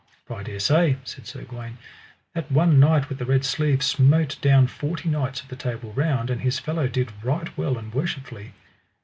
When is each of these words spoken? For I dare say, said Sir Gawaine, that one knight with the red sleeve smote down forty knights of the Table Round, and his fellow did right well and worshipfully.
For 0.25 0.35
I 0.35 0.41
dare 0.41 0.59
say, 0.59 0.97
said 1.03 1.27
Sir 1.27 1.43
Gawaine, 1.43 1.77
that 2.33 2.51
one 2.51 2.79
knight 2.79 3.07
with 3.07 3.19
the 3.19 3.25
red 3.27 3.45
sleeve 3.45 3.83
smote 3.83 4.35
down 4.41 4.65
forty 4.65 5.07
knights 5.09 5.41
of 5.41 5.49
the 5.49 5.55
Table 5.55 5.93
Round, 5.93 6.31
and 6.31 6.41
his 6.41 6.57
fellow 6.57 6.87
did 6.87 7.11
right 7.23 7.55
well 7.55 7.77
and 7.77 7.93
worshipfully. 7.93 8.53